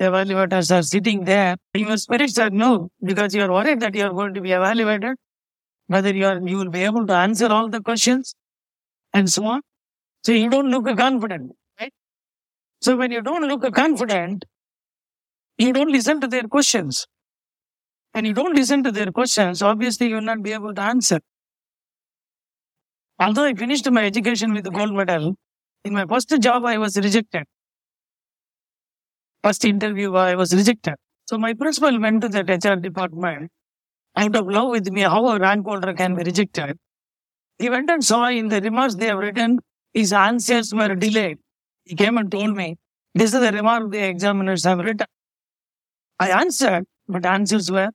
evaluators 0.00 0.74
are 0.76 0.82
sitting 0.82 1.24
there, 1.24 1.56
your 1.74 1.96
spirits 1.96 2.38
are 2.38 2.50
no, 2.50 2.88
because 3.02 3.34
you 3.34 3.42
are 3.42 3.52
worried 3.52 3.80
that 3.80 3.94
you 3.94 4.04
are 4.04 4.12
going 4.12 4.34
to 4.34 4.40
be 4.40 4.52
evaluated, 4.52 5.16
whether 5.88 6.14
you 6.14 6.26
are 6.26 6.40
you 6.48 6.56
will 6.58 6.70
be 6.70 6.84
able 6.84 7.06
to 7.06 7.14
answer 7.14 7.48
all 7.48 7.68
the 7.68 7.80
questions 7.82 8.34
and 9.14 9.30
so 9.30 9.44
on. 9.44 9.62
So 10.24 10.32
you 10.32 10.50
don't 10.50 10.70
look 10.70 10.86
confident, 10.98 11.52
right? 11.80 11.92
So 12.80 12.96
when 12.96 13.12
you 13.12 13.22
don't 13.22 13.46
look 13.48 13.72
confident, 13.74 14.44
you 15.58 15.72
don't 15.72 15.92
listen 15.92 16.20
to 16.20 16.26
their 16.26 16.44
questions. 16.44 17.06
and 18.14 18.26
you 18.26 18.32
don't 18.32 18.54
listen 18.54 18.82
to 18.84 18.92
their 18.92 19.10
questions, 19.12 19.62
obviously 19.62 20.08
you 20.08 20.16
will 20.16 20.22
not 20.22 20.42
be 20.42 20.52
able 20.52 20.74
to 20.74 20.82
answer. 20.82 21.20
Although 23.20 23.44
I 23.44 23.54
finished 23.54 23.88
my 23.90 24.04
education 24.04 24.52
with 24.52 24.66
a 24.66 24.70
gold 24.70 24.92
medal, 24.94 25.36
in 25.84 25.92
my 25.92 26.06
first 26.06 26.28
job 26.40 26.64
I 26.64 26.78
was 26.78 26.96
rejected. 26.96 27.44
First 29.42 29.64
interview 29.64 30.14
I 30.14 30.34
was 30.34 30.54
rejected. 30.54 30.94
So 31.26 31.38
my 31.38 31.54
principal 31.54 31.98
went 31.98 32.20
to 32.22 32.28
the 32.28 32.40
HR 32.42 32.76
department 32.76 33.50
out 34.16 34.36
of 34.36 34.46
love 34.46 34.70
with 34.70 34.90
me, 34.90 35.02
how 35.02 35.26
a 35.28 35.38
rank 35.38 35.66
holder 35.66 35.94
can 35.94 36.14
be 36.14 36.24
rejected. 36.24 36.76
He 37.58 37.70
went 37.70 37.88
and 37.90 38.04
saw 38.04 38.28
in 38.28 38.48
the 38.48 38.60
remarks 38.60 38.96
they 38.96 39.06
have 39.06 39.18
written, 39.18 39.58
his 39.94 40.12
answers 40.12 40.74
were 40.74 40.94
delayed. 40.94 41.38
He 41.84 41.94
came 41.94 42.18
and 42.18 42.30
told 42.30 42.56
me, 42.56 42.76
this 43.14 43.34
is 43.34 43.40
the 43.40 43.52
remark 43.52 43.90
the 43.90 44.06
examiners 44.08 44.64
have 44.64 44.78
written. 44.78 45.06
I 46.18 46.30
answered, 46.30 46.84
but 47.08 47.24
answers 47.24 47.70
were 47.70 47.90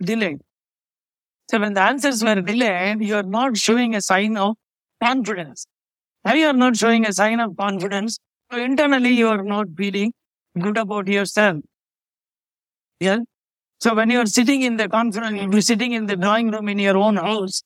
delayed. 0.00 0.40
So 1.50 1.58
when 1.58 1.74
the 1.74 1.82
answers 1.82 2.22
were 2.22 2.40
delayed, 2.40 3.02
you 3.02 3.16
are 3.16 3.22
not 3.22 3.56
showing 3.56 3.94
a 3.94 4.00
sign 4.00 4.36
of 4.36 4.56
confidence. 5.02 5.66
Now 6.24 6.34
you 6.34 6.46
are 6.46 6.52
not 6.52 6.76
showing 6.76 7.06
a 7.06 7.12
sign 7.12 7.40
of 7.40 7.56
confidence. 7.56 8.18
So 8.52 8.58
internally 8.58 9.10
you 9.10 9.28
are 9.28 9.42
not 9.42 9.66
feeling 9.76 10.12
good 10.58 10.76
about 10.76 11.08
yourself. 11.08 11.58
Yeah. 13.00 13.18
So 13.80 13.94
when 13.94 14.10
you 14.10 14.20
are 14.20 14.26
sitting 14.26 14.62
in 14.62 14.76
the 14.76 14.88
conference, 14.88 15.40
you're 15.40 15.60
sitting 15.60 15.92
in 15.92 16.06
the 16.06 16.16
drawing 16.16 16.50
room 16.50 16.68
in 16.68 16.78
your 16.78 16.96
own 16.96 17.16
house, 17.16 17.62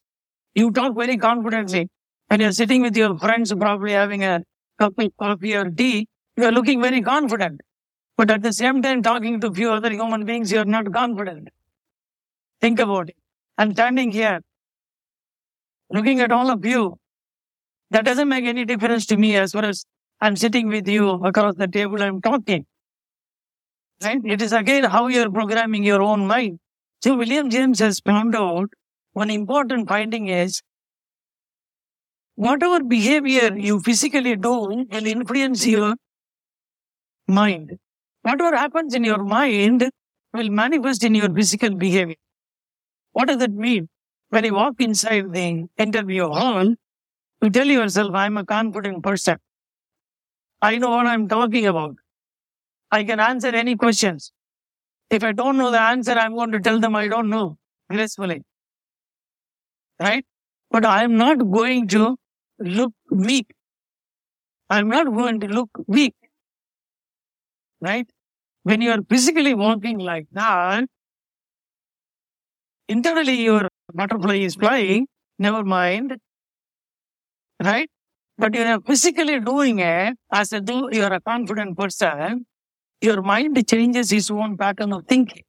you 0.54 0.70
talk 0.70 0.94
very 0.94 1.16
confidently. 1.16 1.88
When 2.28 2.40
you're 2.40 2.52
sitting 2.52 2.82
with 2.82 2.96
your 2.96 3.18
friends, 3.18 3.52
probably 3.52 3.92
having 3.92 4.24
a 4.24 4.42
cup 4.78 4.92
of 4.98 5.16
coffee 5.18 5.54
or 5.54 5.70
tea, 5.70 6.06
you 6.36 6.44
are 6.44 6.52
looking 6.52 6.82
very 6.82 7.00
confident. 7.00 7.60
But 8.16 8.30
at 8.30 8.42
the 8.42 8.52
same 8.52 8.82
time, 8.82 9.02
talking 9.02 9.40
to 9.40 9.52
few 9.52 9.70
other 9.70 9.90
human 9.90 10.24
beings, 10.24 10.52
you 10.52 10.58
are 10.58 10.66
not 10.66 10.92
confident. 10.92 11.48
Think 12.60 12.78
about 12.78 13.08
it. 13.08 13.16
I'm 13.58 13.72
standing 13.72 14.12
here, 14.12 14.40
looking 15.90 16.20
at 16.20 16.30
all 16.30 16.50
of 16.50 16.64
you. 16.64 16.98
That 17.90 18.04
doesn't 18.04 18.28
make 18.28 18.44
any 18.44 18.64
difference 18.64 19.06
to 19.06 19.16
me 19.16 19.36
as 19.36 19.52
far 19.52 19.64
as 19.64 19.84
I'm 20.20 20.36
sitting 20.36 20.68
with 20.68 20.88
you 20.88 21.10
across 21.10 21.56
the 21.56 21.68
table, 21.68 22.02
I'm 22.02 22.20
talking. 22.20 22.64
Right? 24.04 24.20
It 24.24 24.42
is 24.42 24.52
again 24.52 24.84
how 24.84 25.06
you're 25.06 25.30
programming 25.30 25.84
your 25.84 26.02
own 26.02 26.26
mind. 26.26 26.58
So 27.02 27.16
William 27.16 27.50
James 27.50 27.78
has 27.78 28.00
found 28.00 28.34
out 28.34 28.70
one 29.12 29.30
important 29.30 29.88
finding 29.88 30.28
is 30.28 30.62
whatever 32.34 32.82
behavior 32.84 33.56
you 33.56 33.80
physically 33.80 34.36
do 34.36 34.52
will 34.52 35.06
influence 35.06 35.66
your 35.66 35.94
mind. 37.28 37.78
Whatever 38.22 38.56
happens 38.56 38.94
in 38.94 39.04
your 39.04 39.22
mind 39.24 39.90
will 40.32 40.50
manifest 40.50 41.04
in 41.04 41.14
your 41.14 41.32
physical 41.34 41.74
behavior. 41.74 42.16
What 43.12 43.28
does 43.28 43.38
that 43.38 43.52
mean? 43.52 43.88
When 44.30 44.44
you 44.44 44.54
walk 44.54 44.74
inside 44.80 45.32
the 45.32 45.66
interview 45.78 46.28
hall, 46.28 46.74
you 47.42 47.50
tell 47.50 47.66
yourself, 47.66 48.14
I'm 48.14 48.38
a 48.38 48.44
confident 48.44 49.02
person. 49.04 49.38
I 50.60 50.78
know 50.78 50.90
what 50.90 51.06
I'm 51.06 51.28
talking 51.28 51.66
about. 51.66 51.96
I 52.92 53.04
can 53.04 53.20
answer 53.20 53.48
any 53.48 53.74
questions. 53.74 54.32
If 55.08 55.24
I 55.24 55.32
don't 55.32 55.56
know 55.56 55.70
the 55.70 55.80
answer, 55.80 56.12
I'm 56.12 56.34
going 56.34 56.52
to 56.52 56.60
tell 56.60 56.78
them 56.78 56.94
I 56.94 57.08
don't 57.08 57.30
know 57.30 57.56
gracefully. 57.90 58.42
Right? 59.98 60.26
But 60.70 60.84
I'm 60.84 61.16
not 61.16 61.38
going 61.38 61.88
to 61.88 62.16
look 62.58 62.92
weak. 63.10 63.46
I'm 64.68 64.88
not 64.88 65.06
going 65.06 65.40
to 65.40 65.48
look 65.48 65.70
weak. 65.86 66.14
Right? 67.80 68.06
When 68.62 68.82
you 68.82 68.90
are 68.90 69.02
physically 69.08 69.54
walking 69.54 69.98
like 69.98 70.26
that, 70.32 70.84
internally 72.88 73.42
your 73.42 73.68
butterfly 73.94 74.36
is 74.36 74.54
flying, 74.54 75.06
never 75.38 75.64
mind. 75.64 76.16
Right? 77.62 77.90
But 78.38 78.54
you 78.54 78.62
are 78.62 78.80
physically 78.80 79.40
doing 79.40 79.78
it 79.78 80.16
as 80.30 80.50
though 80.50 80.90
you 80.90 81.04
are 81.04 81.12
a 81.12 81.20
confident 81.20 81.78
person, 81.78 82.46
your 83.02 83.22
mind 83.22 83.66
changes 83.68 84.12
its 84.12 84.30
own 84.30 84.56
pattern 84.56 84.92
of 84.92 85.06
thinking. 85.06 85.42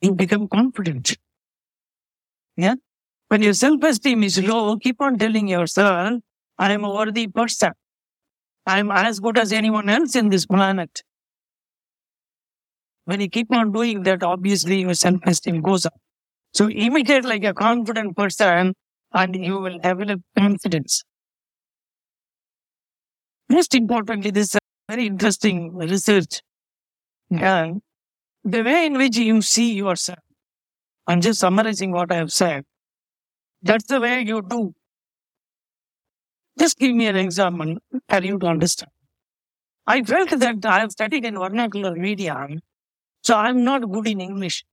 You 0.00 0.14
become 0.14 0.48
confident. 0.48 1.16
Yeah? 2.56 2.74
When 3.28 3.42
your 3.42 3.52
self-esteem 3.52 4.22
is 4.22 4.42
low, 4.42 4.76
keep 4.76 5.00
on 5.00 5.18
telling 5.18 5.48
yourself, 5.48 6.20
I 6.58 6.72
am 6.72 6.84
a 6.84 6.94
worthy 6.94 7.26
person. 7.28 7.72
I 8.66 8.78
am 8.78 8.90
as 8.90 9.20
good 9.20 9.38
as 9.38 9.52
anyone 9.52 9.88
else 9.88 10.14
in 10.14 10.28
this 10.28 10.46
planet. 10.46 11.02
When 13.04 13.20
you 13.20 13.28
keep 13.28 13.52
on 13.52 13.72
doing 13.72 14.02
that, 14.02 14.22
obviously 14.22 14.80
your 14.80 14.94
self-esteem 14.94 15.62
goes 15.62 15.86
up. 15.86 15.94
So 16.52 16.68
imitate 16.68 17.24
like 17.24 17.44
a 17.44 17.54
confident 17.54 18.16
person 18.16 18.74
and 19.12 19.36
you 19.36 19.58
will 19.58 19.78
develop 19.78 20.20
confidence. 20.36 21.04
Most 23.48 23.74
importantly, 23.74 24.30
this 24.30 24.56
very 24.88 25.06
interesting 25.06 25.76
research. 25.76 26.40
Hmm. 27.30 27.38
And 27.38 27.82
the 28.44 28.62
way 28.62 28.86
in 28.86 28.96
which 28.96 29.16
you 29.16 29.42
see 29.42 29.74
yourself, 29.74 30.18
I'm 31.06 31.20
just 31.20 31.40
summarizing 31.40 31.92
what 31.92 32.10
I 32.10 32.16
have 32.16 32.32
said. 32.32 32.64
That's 33.62 33.86
the 33.86 34.00
way 34.00 34.22
you 34.22 34.42
do. 34.42 34.74
Just 36.58 36.78
give 36.78 36.94
me 36.94 37.06
an 37.06 37.16
example 37.16 37.76
for 38.08 38.22
you 38.22 38.38
to 38.38 38.46
understand. 38.46 38.90
I 39.86 40.02
felt 40.02 40.30
that 40.30 40.66
I 40.66 40.80
have 40.80 40.92
studied 40.92 41.24
in 41.24 41.38
vernacular 41.38 41.94
media, 41.94 42.46
so 43.22 43.36
I'm 43.36 43.64
not 43.64 43.90
good 43.90 44.06
in 44.06 44.20
English. 44.20 44.64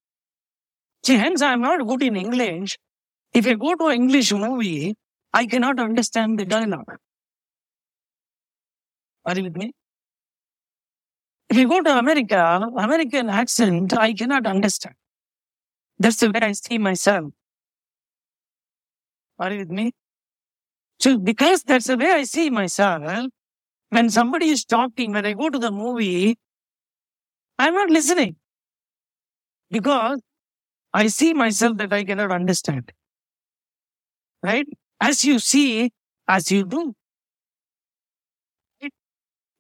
See, 1.04 1.16
hence 1.16 1.42
I'm 1.42 1.62
not 1.62 1.86
good 1.88 2.04
in 2.04 2.16
English. 2.16 2.78
If 3.34 3.48
I 3.48 3.54
go 3.54 3.76
to 3.76 3.88
an 3.88 3.96
English 3.96 4.34
movie, 4.34 4.96
I 5.34 5.46
cannot 5.46 5.80
understand 5.80 6.40
the 6.40 6.46
dialogue. 6.46 6.98
Are 9.26 9.36
you 9.36 9.44
with 9.44 9.56
me? 9.56 9.74
If 11.56 11.60
you 11.60 11.70
go 11.70 11.82
to 11.82 11.98
America, 11.98 12.70
American 12.76 13.30
accent, 13.30 13.98
I 13.98 14.12
cannot 14.12 14.46
understand. 14.46 14.96
That's 15.98 16.18
the 16.18 16.30
way 16.30 16.42
I 16.42 16.52
see 16.52 16.78
myself. 16.78 17.32
Are 19.40 19.54
you 19.54 19.60
with 19.60 19.70
me? 19.72 19.94
So 21.00 21.18
because 21.18 21.64
that's 21.64 21.88
the 21.88 21.96
way 21.96 22.12
I 22.12 22.24
see 22.24 22.50
myself, 22.50 23.30
when 23.88 24.10
somebody 24.10 24.50
is 24.50 24.66
talking, 24.66 25.14
when 25.14 25.26
I 25.26 25.32
go 25.32 25.50
to 25.50 25.58
the 25.58 25.72
movie, 25.72 26.38
I'm 27.58 27.74
not 27.74 27.90
listening. 27.90 28.36
Because 29.72 30.20
I 30.94 31.08
see 31.08 31.34
myself 31.34 31.78
that 31.78 31.94
I 31.94 32.04
cannot 32.04 32.34
understand. 32.34 32.92
Right? 34.44 34.68
As 35.00 35.24
you 35.24 35.40
see, 35.40 35.94
as 36.28 36.52
you 36.52 36.66
do. 36.66 36.94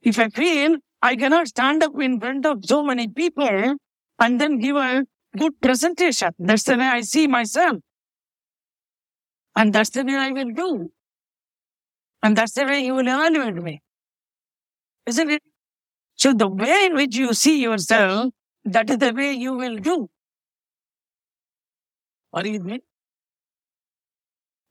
If 0.01 0.19
I 0.19 0.27
feel 0.27 0.75
I 1.01 1.15
cannot 1.15 1.47
stand 1.47 1.83
up 1.83 1.99
in 1.99 2.19
front 2.19 2.45
of 2.45 2.65
so 2.65 2.83
many 2.83 3.07
people 3.07 3.75
and 4.19 4.41
then 4.41 4.59
give 4.59 4.75
a 4.75 5.05
good 5.37 5.59
presentation, 5.61 6.31
that's 6.39 6.63
the 6.63 6.77
way 6.77 6.85
I 6.85 7.01
see 7.01 7.27
myself. 7.27 7.77
And 9.55 9.73
that's 9.73 9.89
the 9.89 10.03
way 10.03 10.15
I 10.15 10.31
will 10.31 10.51
do. 10.51 10.91
And 12.23 12.35
that's 12.35 12.53
the 12.53 12.65
way 12.65 12.85
you 12.85 12.95
will 12.95 13.07
evaluate 13.07 13.55
me. 13.55 13.81
Isn't 15.05 15.29
it? 15.29 15.43
So 16.15 16.33
the 16.33 16.47
way 16.47 16.85
in 16.85 16.95
which 16.95 17.15
you 17.15 17.33
see 17.33 17.61
yourself, 17.61 18.33
that 18.63 18.89
is 18.89 18.97
the 18.97 19.13
way 19.13 19.33
you 19.33 19.53
will 19.53 19.77
do. 19.77 20.09
Are 22.33 22.45
you 22.45 22.53
with 22.53 22.63
me? 22.63 22.79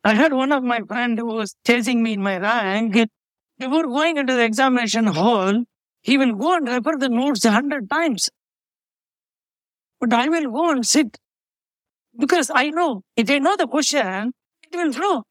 I 0.02 0.14
had 0.14 0.32
one 0.32 0.52
of 0.52 0.62
my 0.62 0.80
friend 0.80 1.18
who 1.18 1.26
was 1.26 1.56
chasing 1.66 2.02
me 2.02 2.14
in 2.14 2.22
my 2.22 2.38
rank. 2.38 3.08
Before 3.58 3.84
going 3.84 4.16
into 4.16 4.34
the 4.34 4.44
examination 4.44 5.06
hall, 5.06 5.64
he 6.04 6.18
will 6.18 6.34
go 6.34 6.54
and 6.56 6.68
refer 6.68 6.96
the 6.98 7.08
notes 7.08 7.44
a 7.46 7.50
hundred 7.50 7.88
times. 7.90 8.30
But 10.00 10.12
I 10.12 10.28
will 10.28 10.50
go 10.50 10.70
and 10.70 10.86
sit 10.86 11.16
because 12.18 12.50
I 12.54 12.68
know 12.70 13.02
if 13.16 13.30
I 13.30 13.38
know 13.38 13.56
the 13.56 13.66
question, 13.66 14.32
it 14.70 14.76
will 14.76 14.92
flow. 14.92 15.22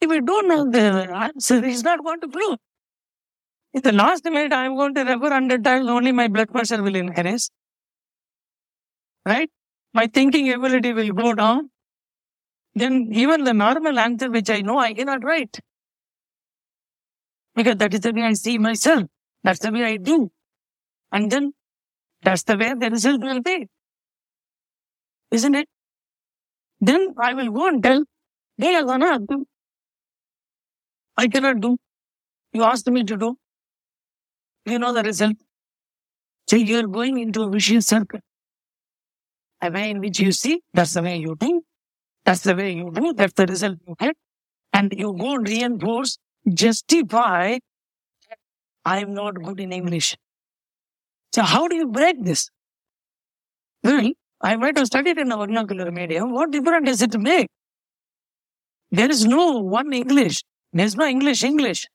If 0.00 0.10
I 0.10 0.20
don't 0.20 0.48
know 0.48 0.70
the 0.70 1.08
answer, 1.12 1.64
it's 1.64 1.82
not 1.82 2.04
going 2.04 2.20
to 2.20 2.28
flow. 2.28 2.56
In 3.72 3.82
the 3.82 3.92
last 3.92 4.24
minute, 4.24 4.52
I'm 4.52 4.76
going 4.76 4.94
to 4.94 5.02
refer 5.02 5.30
hundred 5.30 5.64
times, 5.64 5.88
only 5.88 6.12
my 6.12 6.28
blood 6.28 6.52
pressure 6.52 6.80
will 6.80 6.94
increase. 6.94 7.50
Right? 9.26 9.50
My 9.92 10.06
thinking 10.06 10.52
ability 10.52 10.92
will 10.92 11.12
go 11.12 11.34
down. 11.34 11.70
Then 12.76 13.08
even 13.12 13.42
the 13.42 13.54
normal 13.54 13.98
answer 13.98 14.30
which 14.30 14.50
I 14.50 14.60
know, 14.60 14.78
I 14.78 14.94
cannot 14.94 15.24
write. 15.24 15.58
Because 17.56 17.76
that 17.76 17.94
is 17.94 18.00
the 18.00 18.12
way 18.12 18.22
I 18.22 18.34
see 18.34 18.58
myself. 18.58 19.04
That's 19.44 19.60
the 19.60 19.70
way 19.70 19.84
I 19.84 19.96
do. 19.98 20.30
And 21.12 21.30
then 21.30 21.52
that's 22.22 22.42
the 22.44 22.56
way 22.56 22.74
the 22.74 22.90
result 22.90 23.22
will 23.22 23.40
be. 23.42 23.68
Isn't 25.30 25.54
it? 25.54 25.68
Then 26.80 27.14
I 27.20 27.34
will 27.34 27.50
go 27.50 27.68
and 27.68 27.82
tell, 27.82 28.04
they 28.58 28.74
are 28.74 28.84
gonna 28.84 29.18
do. 29.18 29.46
I 31.16 31.28
cannot 31.28 31.60
do. 31.60 31.76
You 32.52 32.64
asked 32.64 32.88
me 32.90 33.04
to 33.04 33.16
do. 33.16 33.36
You 34.66 34.78
know 34.78 34.92
the 34.92 35.02
result. 35.02 35.36
So 36.48 36.56
you 36.56 36.78
are 36.78 36.86
going 36.86 37.18
into 37.18 37.42
a 37.42 37.50
vicious 37.50 37.86
circle. 37.86 38.20
A 39.60 39.70
way 39.70 39.90
in 39.90 40.00
which 40.00 40.20
you 40.20 40.32
see, 40.32 40.60
that's 40.72 40.94
the 40.94 41.02
way 41.02 41.16
you 41.16 41.36
do. 41.38 41.62
That's 42.24 42.40
the 42.40 42.54
way 42.54 42.72
you 42.72 42.90
do. 42.92 43.12
That's 43.14 43.32
the 43.34 43.46
result 43.46 43.78
you 43.86 43.94
get. 43.98 44.16
And 44.72 44.92
you 44.96 45.14
go 45.18 45.34
and 45.36 45.48
reinforce, 45.48 46.18
justify, 46.52 47.58
I'm 48.84 49.14
not 49.14 49.42
good 49.42 49.60
in 49.60 49.72
English. 49.72 50.16
So 51.34 51.42
how 51.42 51.68
do 51.68 51.76
you 51.76 51.86
break 51.86 52.22
this? 52.22 52.50
Well, 53.82 54.10
I 54.40 54.56
might 54.56 54.76
have 54.78 54.86
studied 54.86 55.18
in 55.18 55.32
a 55.32 55.36
vernacular 55.36 55.90
medium. 55.90 56.32
What 56.32 56.50
difference 56.50 56.86
does 56.86 57.02
it 57.02 57.18
make? 57.18 57.48
There 58.90 59.10
is 59.10 59.24
no 59.24 59.58
one 59.58 59.92
English. 59.92 60.42
There's 60.72 60.96
no 60.96 61.06
English 61.06 61.42
English. 61.42 61.86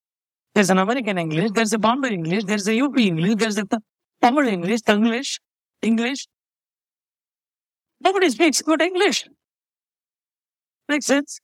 There's 0.55 0.69
an 0.69 0.79
American 0.79 1.17
English, 1.17 1.51
there's 1.51 1.74
a 1.74 1.77
Bombay 1.77 2.10
English, 2.10 2.43
there's 2.46 2.67
a 2.67 2.81
UP 2.81 2.98
English, 2.98 3.36
there's 3.36 3.58
a 3.58 3.65
Tamil 4.22 4.48
English, 4.48 4.81
English, 4.88 5.39
English. 5.81 6.27
Nobody 8.01 8.29
speaks 8.29 8.62
good 8.62 8.81
English. 8.81 9.27
Makes 10.88 11.05
sense? 11.05 11.39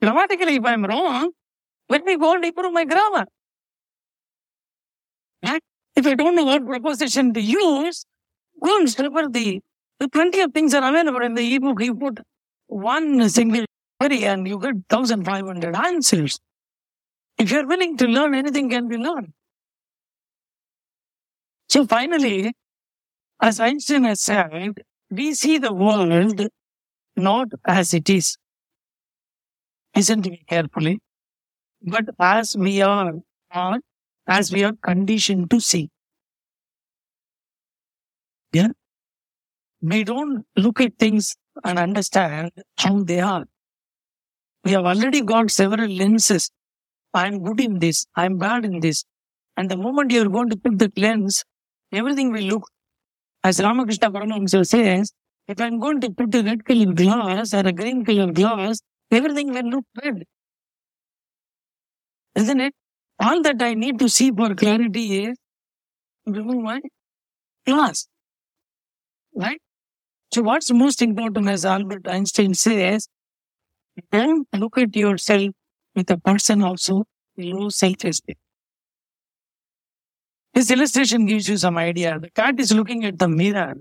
Grammatically, 0.00 0.54
if 0.56 0.64
I'm 0.64 0.84
wrong, 0.84 1.32
let 1.88 2.04
me 2.04 2.16
go 2.16 2.34
and 2.34 2.44
improve 2.44 2.72
my 2.72 2.84
grammar. 2.84 3.26
If 5.96 6.06
I 6.06 6.14
don't 6.14 6.34
know 6.34 6.44
what 6.44 6.66
preposition 6.66 7.34
to 7.34 7.40
use, 7.40 8.04
go 8.62 8.78
and 8.78 8.98
refer 8.98 9.28
the, 9.28 9.60
the 9.98 10.08
plenty 10.08 10.40
of 10.40 10.52
things 10.52 10.74
are 10.74 10.88
available 10.88 11.22
in 11.22 11.34
the 11.34 11.54
ebook. 11.54 11.82
You 11.82 11.94
put 11.94 12.20
one 12.68 13.28
single 13.28 13.64
query 13.98 14.24
and 14.24 14.46
you 14.46 14.58
get 14.58 14.76
1,500 14.88 15.76
answers. 15.76 16.38
If 17.38 17.50
you're 17.50 17.66
willing 17.66 17.96
to 17.98 18.06
learn, 18.06 18.34
anything 18.34 18.70
can 18.70 18.88
be 18.88 18.96
learned. 18.96 19.32
So 21.68 21.86
finally, 21.86 22.52
as 23.40 23.60
Einstein 23.60 24.04
has 24.04 24.20
said, 24.20 24.82
we 25.10 25.34
see 25.34 25.58
the 25.58 25.72
world 25.72 26.48
not 27.16 27.48
as 27.66 27.94
it 27.94 28.08
is. 28.10 28.36
Listen 29.94 30.22
to 30.22 30.30
me 30.30 30.44
carefully, 30.48 31.00
but 31.82 32.04
as 32.18 32.56
we 32.56 32.80
are, 32.80 33.14
or 33.54 33.80
as 34.30 34.52
we 34.52 34.64
are 34.64 34.74
conditioned 34.82 35.50
to 35.50 35.60
see. 35.60 35.90
Yeah. 38.52 38.68
We 39.82 40.04
don't 40.04 40.44
look 40.56 40.80
at 40.80 40.98
things 40.98 41.36
and 41.64 41.78
understand 41.78 42.52
how 42.78 43.02
they 43.02 43.20
are. 43.20 43.44
We 44.64 44.72
have 44.72 44.84
already 44.84 45.20
got 45.22 45.50
several 45.50 45.88
lenses. 45.88 46.50
I'm 47.14 47.42
good 47.42 47.60
in 47.60 47.78
this. 47.78 48.06
I'm 48.16 48.38
bad 48.38 48.64
in 48.64 48.80
this. 48.80 49.04
And 49.56 49.70
the 49.70 49.76
moment 49.76 50.12
you're 50.12 50.28
going 50.28 50.50
to 50.50 50.56
put 50.56 50.78
the 50.78 50.92
lens, 50.96 51.44
everything 51.92 52.32
will 52.32 52.42
look, 52.42 52.64
as 53.44 53.60
Ramakrishna 53.60 54.10
Paramahamsa 54.10 54.66
says, 54.66 55.12
if 55.48 55.60
I'm 55.60 55.80
going 55.80 56.00
to 56.02 56.10
put 56.10 56.34
a 56.34 56.42
red 56.42 56.64
colored 56.64 56.96
glass 56.96 57.54
or 57.54 57.66
a 57.66 57.72
green 57.72 58.04
colored 58.04 58.34
glass, 58.34 58.80
everything 59.10 59.52
will 59.52 59.70
look 59.70 59.84
red. 60.02 60.24
Isn't 62.34 62.60
it? 62.60 62.74
All 63.20 63.42
that 63.42 63.62
I 63.62 63.74
need 63.74 63.98
to 63.98 64.08
see 64.08 64.30
for 64.30 64.54
clarity 64.54 65.24
is 65.24 65.36
remove 66.26 66.62
my 66.62 66.80
glass. 67.66 68.08
Right? 69.34 69.60
So 70.32 70.42
what's 70.42 70.70
most 70.70 71.02
important 71.02 71.48
as 71.48 71.64
Albert 71.64 72.08
Einstein 72.08 72.54
says, 72.54 73.08
don't 74.10 74.46
look 74.56 74.78
at 74.78 74.94
yourself 74.96 75.50
with 75.94 76.10
a 76.10 76.16
person 76.16 76.62
also 76.62 77.04
low 77.36 77.68
self-esteem. 77.68 78.36
This 80.54 80.70
illustration 80.70 81.26
gives 81.26 81.48
you 81.48 81.56
some 81.56 81.78
idea. 81.78 82.18
The 82.18 82.30
cat 82.30 82.58
is 82.58 82.72
looking 82.72 83.04
at 83.04 83.18
the 83.18 83.28
mirror 83.28 83.74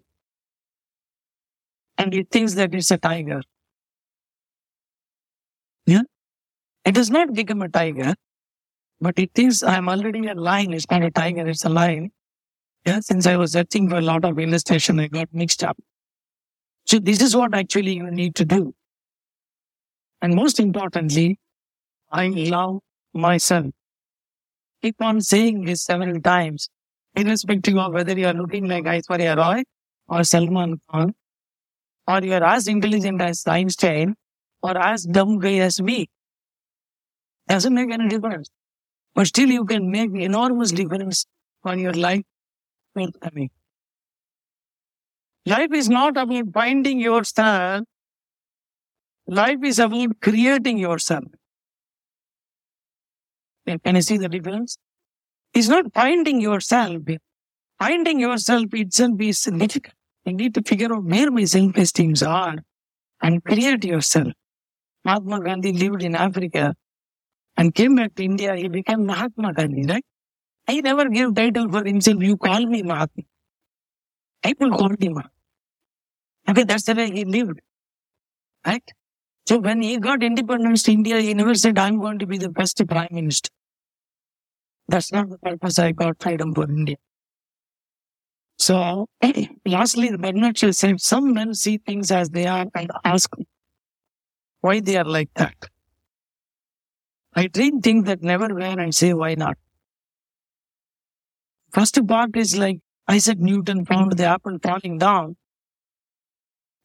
and 1.97 2.13
it 2.13 2.29
thinks 2.31 2.53
that 2.55 2.73
it's 2.73 2.91
a 2.91 2.97
tiger. 2.97 3.41
Yeah? 5.85 6.03
It 6.85 6.93
does 6.93 7.09
not 7.09 7.33
become 7.33 7.61
a 7.61 7.69
tiger, 7.69 8.15
but 9.01 9.17
it 9.17 9.31
is, 9.35 9.63
I'm 9.63 9.89
already 9.89 10.27
a 10.27 10.35
lion. 10.35 10.73
It's 10.73 10.89
not 10.89 11.03
a 11.03 11.11
tiger, 11.11 11.47
it's 11.47 11.65
a 11.65 11.69
lion. 11.69 12.11
Yeah, 12.85 12.99
since 13.01 13.25
I 13.25 13.35
was 13.37 13.53
searching 13.53 13.89
for 13.89 13.97
a 13.97 14.01
lot 14.01 14.25
of 14.25 14.39
illustration, 14.39 14.99
I 14.99 15.07
got 15.07 15.27
mixed 15.33 15.63
up. 15.63 15.77
So 16.85 16.99
this 16.99 17.21
is 17.21 17.35
what 17.35 17.53
actually 17.53 17.95
you 17.95 18.09
need 18.09 18.35
to 18.35 18.45
do. 18.45 18.73
And 20.21 20.35
most 20.35 20.59
importantly, 20.59 21.39
I 22.11 22.27
love 22.27 22.79
myself. 23.13 23.67
Keep 24.81 25.01
on 25.01 25.21
saying 25.21 25.65
this 25.65 25.83
several 25.83 26.19
times, 26.21 26.69
irrespective 27.15 27.77
of 27.77 27.93
whether 27.93 28.17
you 28.17 28.27
are 28.27 28.33
looking 28.33 28.67
like 28.67 28.85
Aishwarya 28.85 29.35
Rai 29.37 29.63
or 30.07 30.23
Salman 30.23 30.81
Khan, 30.89 31.13
or 32.07 32.21
you 32.23 32.33
are 32.33 32.43
as 32.43 32.67
intelligent 32.67 33.21
as 33.21 33.45
Einstein 33.45 34.15
or 34.61 34.77
as 34.77 35.03
dumb 35.03 35.39
guy 35.39 35.57
as 35.57 35.81
me. 35.81 36.09
Doesn't 37.47 37.73
make 37.73 37.91
any 37.91 38.07
difference. 38.07 38.49
But 39.15 39.27
still 39.27 39.49
you 39.49 39.65
can 39.65 39.91
make 39.91 40.11
enormous 40.13 40.71
difference 40.71 41.25
on 41.63 41.79
your 41.79 41.93
life 41.93 42.21
coming. 42.95 43.49
Life 45.45 45.73
is 45.73 45.89
not 45.89 46.17
about 46.17 46.45
finding 46.53 46.99
yourself. 46.99 47.83
Life 49.27 49.59
is 49.63 49.79
about 49.79 50.19
creating 50.21 50.77
yourself. 50.77 51.23
Can 53.67 53.95
you 53.95 54.01
see 54.01 54.17
the 54.17 54.29
difference? 54.29 54.77
It's 55.53 55.67
not 55.67 55.93
finding 55.93 56.41
yourself. 56.41 57.01
Finding 57.79 58.19
yourself 58.19 58.65
itself 58.73 59.21
is 59.21 59.39
significant. 59.39 59.95
You 60.25 60.33
need 60.33 60.53
to 60.55 60.61
figure 60.61 60.93
out 60.93 61.03
where 61.03 61.31
my 61.31 61.45
self-esteems 61.45 62.21
are 62.23 62.55
and 63.21 63.43
create 63.43 63.85
yourself. 63.85 64.33
Mahatma 65.05 65.41
Gandhi 65.41 65.73
lived 65.73 66.03
in 66.03 66.15
Africa 66.15 66.75
and 67.59 67.75
came 67.75 67.95
back 67.95 68.15
to 68.15 68.23
India. 68.23 68.55
He 68.55 68.69
became 68.69 69.05
Mahatma 69.05 69.53
Gandhi, 69.53 69.85
right? 69.85 70.05
I 70.67 70.79
never 70.81 71.09
gave 71.09 71.35
title 71.35 71.69
for 71.69 71.83
himself. 71.83 72.23
You 72.23 72.37
call 72.37 72.65
me 72.65 72.83
Mahatma. 72.83 73.23
I 74.45 74.53
will 74.59 74.71
call 74.71 74.91
him 74.91 75.13
Mahatma. 75.15 75.31
Okay, 76.49 76.63
that's 76.63 76.83
the 76.83 76.95
way 76.95 77.11
he 77.11 77.25
lived. 77.25 77.59
Right? 78.65 78.93
So 79.45 79.57
when 79.57 79.81
he 79.81 79.97
got 79.97 80.23
independence 80.23 80.83
to 80.83 80.93
India, 80.93 81.19
he 81.19 81.33
never 81.33 81.53
said, 81.53 81.77
I'm 81.77 81.99
going 81.99 82.19
to 82.19 82.27
be 82.27 82.37
the 82.37 82.49
best 82.49 82.81
prime 82.87 83.09
minister. 83.11 83.49
That's 84.87 85.11
not 85.11 85.29
the 85.29 85.37
purpose 85.37 85.79
I 85.79 85.91
got 85.91 86.21
freedom 86.21 86.53
for 86.53 86.63
India. 86.63 86.95
So, 88.57 89.07
lastly, 89.65 90.09
the 90.09 90.17
Bernard 90.17 90.57
said, 90.57 91.01
some 91.01 91.33
men 91.33 91.53
see 91.53 91.77
things 91.77 92.11
as 92.11 92.29
they 92.29 92.45
are 92.45 92.67
and 92.73 92.91
ask 93.03 93.29
why 94.61 94.79
they 94.79 94.97
are 94.97 95.05
like 95.05 95.29
that. 95.35 95.55
I 97.33 97.47
dream 97.47 97.81
things 97.81 98.05
that 98.05 98.21
never 98.21 98.53
were 98.53 98.61
and 98.61 98.93
say, 98.93 99.13
why 99.13 99.35
not? 99.35 99.57
First 101.71 101.99
part 102.07 102.35
is 102.35 102.57
like 102.57 102.79
Isaac 103.07 103.39
Newton 103.39 103.85
found 103.85 104.13
the 104.13 104.25
apple 104.25 104.57
falling 104.61 104.97
down. 104.97 105.37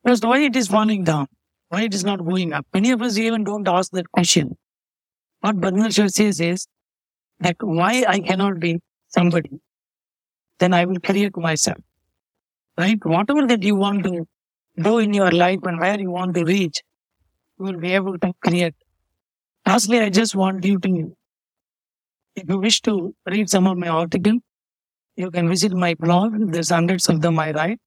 First, 0.07 0.25
why 0.25 0.41
it 0.41 0.55
is 0.57 0.69
falling 0.69 1.05
down? 1.05 1.27
Why 1.69 1.83
it 1.83 1.95
is 1.95 2.05
not 2.05 2.25
going 2.25 2.53
up? 2.53 2.67
Many 2.75 2.91
of 2.91 3.01
us 3.01 3.17
even 3.17 3.45
don't 3.45 3.67
ask 3.67 3.91
that 3.93 4.11
question. 4.13 4.57
What 5.41 5.57
Shaw 5.93 6.09
says 6.09 6.41
is, 6.41 6.67
that 7.41 7.57
why 7.61 8.05
I 8.07 8.21
cannot 8.21 8.61
be 8.61 8.81
somebody, 9.09 9.61
then 10.59 10.73
I 10.73 10.85
will 10.85 11.01
create 11.01 11.37
myself. 11.37 11.79
Right? 12.79 12.99
Whatever 13.05 13.47
that 13.47 13.63
you 13.63 13.77
want 13.77 14.05
to 14.05 14.27
do 14.77 14.99
in 14.99 15.15
your 15.15 15.31
life 15.31 15.61
and 15.65 15.81
where 15.81 15.99
you 15.99 16.11
want 16.11 16.35
to 16.35 16.45
reach, 16.45 16.83
you 17.59 17.67
will 17.67 17.79
be 17.79 17.93
able 17.93 18.19
to 18.19 18.33
create. 18.45 18.75
Lastly, 19.67 20.01
I 20.01 20.11
just 20.11 20.35
want 20.35 20.65
you 20.65 20.79
to, 20.79 21.17
if 22.37 22.49
you 22.49 22.59
wish 22.59 22.81
to 22.83 23.15
read 23.27 23.49
some 23.49 23.67
of 23.67 23.79
my 23.79 23.89
articles, 23.89 24.41
you 25.17 25.31
can 25.31 25.49
visit 25.49 25.73
my 25.73 25.95
blog. 25.95 26.35
There's 26.53 26.71
hundreds 26.71 27.09
of 27.09 27.21
them 27.21 27.39
I 27.39 27.53
write. 27.53 27.79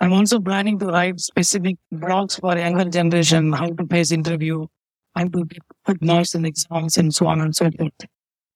I'm 0.00 0.12
also 0.12 0.40
planning 0.40 0.78
to 0.80 0.86
write 0.86 1.20
specific 1.20 1.76
blogs 1.94 2.40
for 2.40 2.58
younger 2.58 2.86
generation, 2.86 3.52
how 3.52 3.70
to 3.70 3.86
face 3.86 4.12
interview, 4.12 4.66
how 5.14 5.24
to 5.28 5.46
put 5.84 6.02
marks 6.02 6.34
in 6.34 6.44
exams 6.44 6.98
and 6.98 7.14
so 7.14 7.26
on 7.28 7.40
and 7.40 7.56
so 7.56 7.70
forth. 7.70 7.92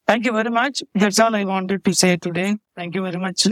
Thank 0.06 0.26
you 0.26 0.32
very 0.32 0.50
much. 0.50 0.82
That's 0.94 1.20
all 1.20 1.34
I 1.34 1.44
wanted 1.44 1.84
to 1.84 1.94
say 1.94 2.16
today. 2.16 2.56
Thank 2.76 2.94
you 2.94 3.02
very 3.02 3.18
much. 3.18 3.46